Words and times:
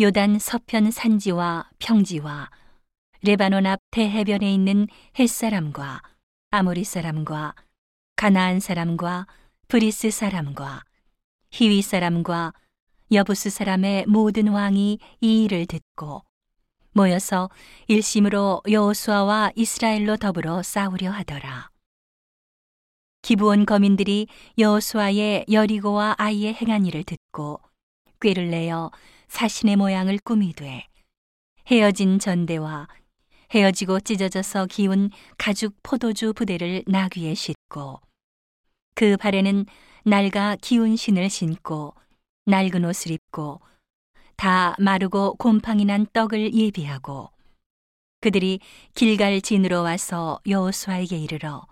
요단 0.00 0.38
서편 0.38 0.92
산지와 0.92 1.70
평지와 1.80 2.50
레바논 3.22 3.66
앞 3.66 3.80
대해변에 3.90 4.54
있는 4.54 4.86
헷 5.18 5.41
사람과 5.41 6.02
아모리 6.52 6.84
사람과 6.84 7.56
가나안 8.14 8.60
사람과 8.60 9.26
브리스 9.66 10.12
사람과 10.12 10.84
히위 11.50 11.82
사람과 11.82 12.52
여부스 13.10 13.50
사람의 13.50 14.06
모든 14.06 14.46
왕이 14.46 15.00
이 15.20 15.44
일을 15.44 15.66
듣고 15.66 16.22
모여서 16.92 17.50
일심으로 17.88 18.62
여호수아와 18.70 19.50
이스라엘로 19.56 20.16
더불어 20.18 20.62
싸우려 20.62 21.10
하더라. 21.10 21.70
기브온 23.22 23.66
거민들이 23.66 24.28
여호수아의 24.58 25.46
여리고와 25.50 26.14
아이의 26.18 26.54
행한 26.54 26.86
일을 26.86 27.02
듣고 27.02 27.60
꾀를 28.20 28.50
내어 28.50 28.92
사신의 29.28 29.76
모양을 29.76 30.18
꾸미되 30.18 30.86
헤어진 31.68 32.18
전대와 32.18 32.88
헤어지고 33.54 34.00
찢어져서 34.00 34.66
기운 34.66 35.10
가죽 35.36 35.74
포도주 35.82 36.32
부대를 36.32 36.84
나귀에 36.86 37.34
싣고 37.34 38.00
그 38.94 39.16
발에는 39.16 39.66
낡아 40.04 40.56
기운 40.60 40.96
신을 40.96 41.30
신고 41.30 41.94
낡은 42.46 42.84
옷을 42.84 43.12
입고 43.12 43.60
다 44.36 44.74
마르고 44.78 45.34
곰팡이 45.34 45.84
난 45.84 46.06
떡을 46.12 46.54
예비하고 46.54 47.30
그들이 48.20 48.60
길갈 48.94 49.40
진으로 49.40 49.82
와서 49.82 50.40
여호수아에게 50.46 51.16
이르러 51.18 51.66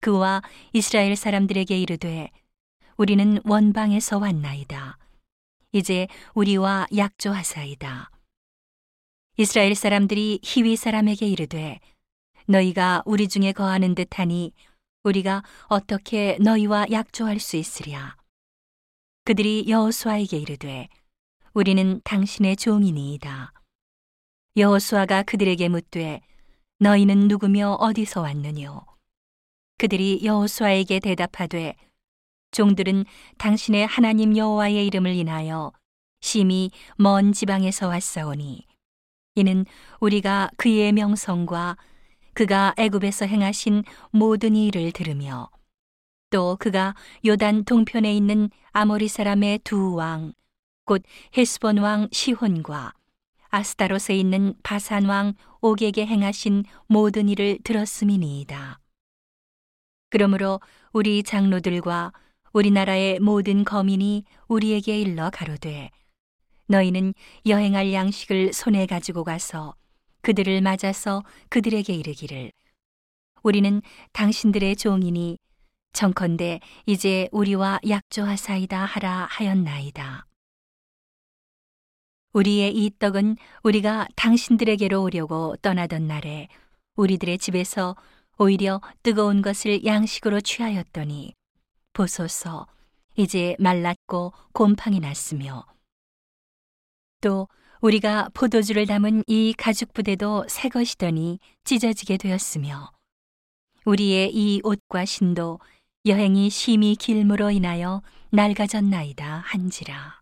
그와 0.00 0.42
이스라엘 0.72 1.16
사람들에게 1.16 1.78
이르되 1.78 2.30
우리는 2.96 3.40
원방에서 3.44 4.18
왔나이다. 4.18 4.98
이제 5.72 6.06
우리와 6.34 6.86
약조하사이다. 6.96 8.10
이스라엘 9.38 9.74
사람들이 9.74 10.40
히위 10.42 10.76
사람에게 10.76 11.26
이르되 11.26 11.80
너희가 12.46 13.02
우리 13.04 13.28
중에 13.28 13.52
거하는 13.52 13.94
듯하니 13.94 14.52
우리가 15.02 15.42
어떻게 15.66 16.38
너희와 16.40 16.86
약조할 16.90 17.38
수 17.38 17.56
있으랴. 17.56 18.16
그들이 19.24 19.66
여호수아에게 19.68 20.38
이르되 20.38 20.88
우리는 21.52 22.00
당신의 22.04 22.56
종이니이다. 22.56 23.52
여호수아가 24.56 25.22
그들에게 25.24 25.68
묻되 25.68 26.20
너희는 26.78 27.28
누구며 27.28 27.72
어디서 27.80 28.22
왔느뇨? 28.22 28.86
그들이 29.78 30.20
여호수아에게 30.24 31.00
대답하되 31.00 31.74
종들은 32.56 33.04
당신의 33.36 33.86
하나님 33.86 34.34
여호와의 34.34 34.86
이름을 34.86 35.12
인하여 35.12 35.72
심히 36.22 36.70
먼 36.96 37.32
지방에서 37.32 37.88
왔사오니 37.88 38.66
이는 39.34 39.66
우리가 40.00 40.48
그의 40.56 40.92
명성과 40.94 41.76
그가 42.32 42.72
애굽에서 42.78 43.26
행하신 43.26 43.84
모든 44.10 44.56
일을 44.56 44.92
들으며 44.92 45.50
또 46.30 46.56
그가 46.58 46.94
요단 47.26 47.66
동편에 47.66 48.16
있는 48.16 48.48
아모리 48.72 49.08
사람의 49.08 49.58
두 49.58 49.94
왕 49.94 50.32
곧 50.86 51.02
헤스본 51.36 51.76
왕 51.78 52.08
시혼과 52.10 52.94
아스타롯에 53.50 54.16
있는 54.16 54.54
바산 54.62 55.04
왕 55.04 55.34
옥에게 55.60 56.06
행하신 56.06 56.64
모든 56.86 57.28
일을 57.28 57.58
들었음이니이다. 57.64 58.78
그러므로 60.08 60.60
우리 60.92 61.22
장로들과 61.22 62.12
우리나라의 62.56 63.20
모든 63.20 63.64
거민이 63.64 64.24
우리에게 64.48 64.98
일러 64.98 65.28
가로되 65.28 65.90
너희는 66.68 67.12
여행할 67.44 67.92
양식을 67.92 68.54
손에 68.54 68.86
가지고 68.86 69.24
가서 69.24 69.74
그들을 70.22 70.62
맞아서 70.62 71.22
그들에게 71.50 71.92
이르기를 71.92 72.50
우리는 73.42 73.82
당신들의 74.12 74.76
종이니 74.76 75.36
청컨대 75.92 76.60
이제 76.86 77.28
우리와 77.30 77.78
약조하사이다 77.86 78.86
하라 78.86 79.28
하였나이다. 79.30 80.26
우리의 82.32 82.74
이 82.74 82.90
떡은 82.98 83.36
우리가 83.64 84.08
당신들에게로 84.16 85.02
오려고 85.02 85.56
떠나던 85.60 86.06
날에 86.06 86.48
우리들의 86.96 87.36
집에서 87.36 87.96
오히려 88.38 88.80
뜨거운 89.02 89.42
것을 89.42 89.84
양식으로 89.84 90.40
취하였더니 90.40 91.34
보소서. 91.96 92.66
이제 93.16 93.56
말랐고 93.58 94.34
곰팡이 94.52 95.00
났으며. 95.00 95.64
또 97.22 97.48
우리가 97.80 98.28
포도주를 98.34 98.84
담은 98.84 99.24
이 99.26 99.54
가죽 99.56 99.94
부대도 99.94 100.44
새 100.48 100.68
것이더니 100.68 101.38
찢어지게 101.64 102.18
되었으며. 102.18 102.92
우리의 103.86 104.34
이 104.34 104.60
옷과 104.62 105.06
신도 105.06 105.58
여행이 106.04 106.50
심히 106.50 106.96
길므로 106.96 107.50
인하여 107.50 108.02
낡아졌나이다 108.30 109.38
한지라. 109.38 110.20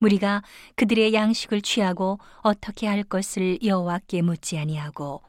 우리가 0.00 0.42
그들의 0.74 1.14
양식을 1.14 1.62
취하고 1.62 2.18
어떻게 2.42 2.86
할 2.86 3.02
것을 3.02 3.58
여호와께 3.64 4.20
묻지 4.20 4.58
아니하고 4.58 5.22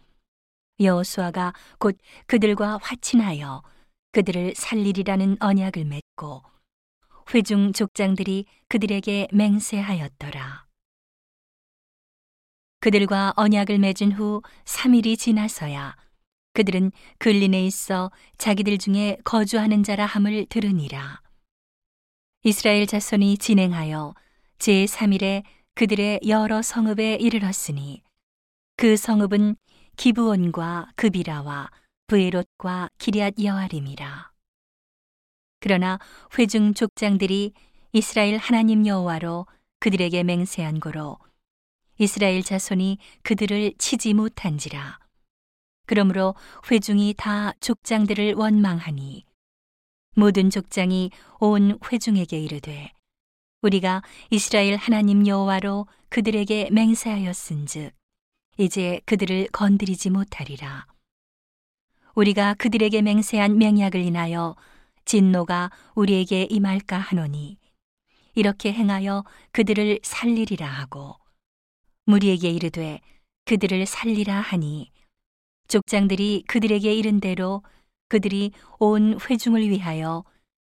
여호수아가 0.81 1.53
곧 1.79 1.97
그들과 2.25 2.77
화친하여 2.81 3.63
그들을 4.17 4.55
살리리라는 4.55 5.37
언약을 5.39 5.85
맺고 5.85 6.41
회중 7.35 7.71
족장들이 7.71 8.47
그들에게 8.67 9.27
맹세하였더라. 9.31 10.65
그들과 12.79 13.33
언약을 13.35 13.77
맺은 13.77 14.13
후 14.13 14.41
3일이 14.65 15.19
지나서야 15.19 15.95
그들은 16.53 16.91
근린에 17.19 17.63
있어 17.67 18.09
자기들 18.39 18.79
중에 18.79 19.19
거주하는 19.23 19.83
자라 19.83 20.07
함을 20.07 20.47
들으니라. 20.47 21.21
이스라엘 22.41 22.87
자손이 22.87 23.37
진행하여 23.37 24.15
제3일에 24.57 25.43
그들의 25.75 26.21
여러 26.27 26.63
성읍에 26.63 27.17
이르렀으니 27.17 28.01
그 28.77 28.97
성읍은 28.97 29.57
기브온과 29.95 30.93
그비라와 30.95 31.69
브에롯과 32.07 32.89
기리앗 32.97 33.35
여아림이라. 33.43 34.31
그러나 35.59 35.99
회중 36.37 36.73
족장들이 36.73 37.53
이스라엘 37.91 38.37
하나님 38.37 38.87
여호와로 38.87 39.45
그들에게 39.79 40.23
맹세한 40.23 40.79
고로 40.79 41.17
이스라엘 41.97 42.43
자손이 42.43 42.97
그들을 43.23 43.73
치지 43.77 44.13
못한지라. 44.13 44.99
그러므로 45.85 46.35
회중이 46.71 47.15
다 47.17 47.51
족장들을 47.59 48.35
원망하니 48.35 49.25
모든 50.15 50.49
족장이 50.49 51.11
온 51.39 51.77
회중에게 51.91 52.39
이르되 52.39 52.93
우리가 53.61 54.01
이스라엘 54.29 54.77
하나님 54.77 55.27
여호와로 55.27 55.87
그들에게 56.09 56.69
맹세하였은즉 56.71 57.93
이제 58.57 59.01
그들을 59.05 59.47
건드리지 59.51 60.09
못하리라. 60.09 60.87
우리가 62.17 62.55
그들에게 62.55 63.03
맹세한 63.03 63.59
맹약을 63.59 64.01
인하여 64.01 64.55
진노가 65.05 65.69
우리에게 65.93 66.47
임할까 66.49 66.97
하노니 66.97 67.59
이렇게 68.33 68.73
행하여 68.73 69.23
그들을 69.51 69.99
살리리라 70.01 70.65
하고 70.65 71.15
무리에게 72.05 72.49
이르되 72.49 73.01
그들을 73.45 73.85
살리라 73.85 74.33
하니 74.33 74.89
족장들이 75.67 76.45
그들에게 76.47 76.91
이른 76.91 77.19
대로 77.19 77.61
그들이 78.09 78.51
온 78.79 79.19
회중을 79.21 79.69
위하여 79.69 80.23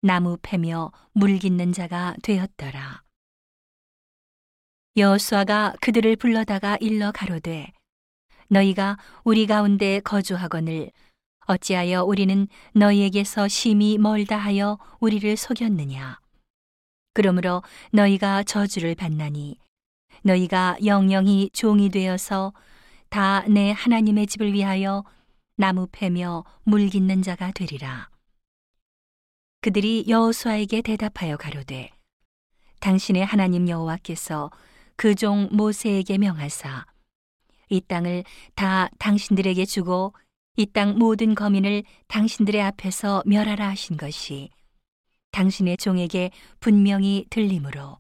나무 0.04 0.38
패며 0.44 0.92
물 1.12 1.40
깃는 1.40 1.74
자가 1.74 2.16
되었더라. 2.22 3.02
여호수아가 4.96 5.74
그들을 5.82 6.18
불러다가 6.18 6.78
일러 6.82 7.12
가로되 7.12 7.72
너희가 8.50 8.98
우리 9.24 9.48
가운데 9.48 10.02
거주하거늘 10.02 10.92
어찌하여 11.52 12.04
우리는 12.04 12.48
너희에게서 12.74 13.48
심히 13.50 13.98
멀다 13.98 14.38
하여 14.38 14.78
우리를 15.00 15.36
속였느냐? 15.36 16.20
그러므로 17.14 17.62
너희가 17.92 18.44
저주를 18.44 18.96
받나니 18.96 19.58
너희가 20.24 20.78
영영이 20.86 21.50
종이 21.52 21.90
되어서 21.90 22.54
다 23.10 23.44
내 23.50 23.72
하나님의 23.72 24.28
집을 24.28 24.54
위하여 24.54 25.04
나무 25.58 25.88
패며 25.92 26.46
물 26.64 26.88
깃는 26.88 27.22
자가 27.22 27.52
되리라. 27.52 28.10
그들이 29.60 30.06
여호수아에게 30.08 30.82
대답하여 30.82 31.36
가로되 31.38 31.92
당신의 32.80 33.26
하나님 33.26 33.68
여호와께서 33.68 34.50
그 34.96 35.14
종 35.16 35.50
모세에게 35.52 36.18
명하사 36.18 36.86
이 37.70 37.82
땅을 37.82 38.24
다 38.56 38.90
당신들에게 39.00 39.66
주고 39.66 40.14
이 40.58 40.66
땅 40.66 40.98
모든 41.00 41.34
거민을 41.34 41.84
당신들의 42.08 42.62
앞에서 42.62 43.24
멸하라 43.26 43.70
하신 43.70 43.98
것이 43.98 44.50
당신의 45.32 45.78
종에게 45.78 46.32
분명히 46.60 47.26
들리므로 47.30 48.00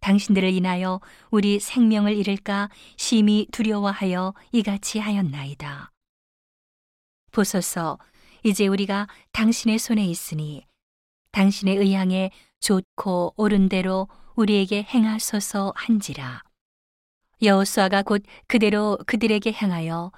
당신들을 0.00 0.48
인하여 0.50 1.00
우리 1.30 1.60
생명을 1.60 2.16
잃을까 2.16 2.70
심히 2.96 3.46
두려워하여 3.52 4.34
이같이 4.50 4.98
하였나이다. 4.98 5.92
보소서, 7.30 7.98
이제 8.42 8.66
우리가 8.66 9.06
당신의 9.30 9.78
손에 9.78 10.04
있으니 10.04 10.66
당신의 11.30 11.76
의향에 11.76 12.30
좋고 12.60 13.34
옳은 13.36 13.68
대로 13.68 14.08
우리에게 14.34 14.82
행하소서 14.82 15.72
한지라. 15.76 16.42
여호수아가 17.42 18.02
곧 18.02 18.22
그대로 18.48 18.98
그들에게 19.06 19.52
행하여 19.52 20.10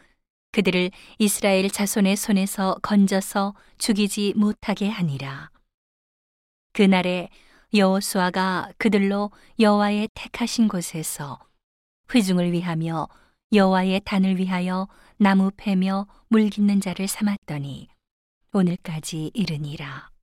그들을 0.54 0.92
이스라엘 1.18 1.68
자손의 1.68 2.14
손에서 2.14 2.76
건져서 2.80 3.54
죽이지 3.78 4.34
못하게 4.36 4.88
하니라. 4.88 5.50
그날에 6.72 7.28
여호수아가 7.74 8.70
그들로 8.78 9.32
여호와의 9.58 10.10
택하신 10.14 10.68
곳에서 10.68 11.40
회중을 12.14 12.52
위하며 12.52 13.08
여호와의 13.52 14.02
단을 14.04 14.38
위하여 14.38 14.86
나무 15.16 15.50
패며 15.56 16.06
물 16.28 16.48
깃는 16.50 16.80
자를 16.80 17.08
삼았더니 17.08 17.88
오늘까지 18.52 19.32
이르니라. 19.34 20.13